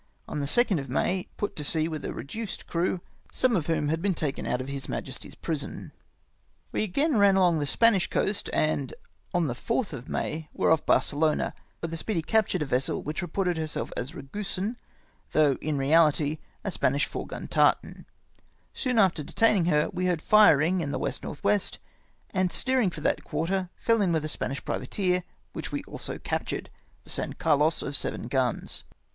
[0.27, 3.01] On the 2nd of May put to sea with a re duced crew,
[3.31, 5.91] some of whom had to be taken out of H.M.'s prison."
[6.71, 8.95] We again ran along the Spanish coast, and
[9.31, 11.53] on the 4t]i of May were off Barcelona,
[11.83, 12.57] wliere the Speedy captmx'd AN ATTEJIPT TO ENTRAP US.
[12.57, 14.75] 109 a vessel wliicli reported herself as Eagusan,
[15.33, 18.07] though in reahty a Spanish four gun tartan.
[18.73, 21.13] Soon after detaining her we heard firing in the W.
[21.13, 21.35] N.
[21.43, 21.59] W.,
[22.31, 25.23] and steering for that quarter fell in with a Spanish privateer,
[25.53, 26.71] which we also captured,
[27.03, 28.85] the San Carlos, of seven guns.